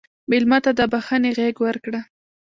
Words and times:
مېلمه 0.29 0.59
ته 0.63 0.71
د 0.79 0.81
بښنې 0.91 1.31
غېږ 1.37 1.55
ورکړه. 1.65 2.01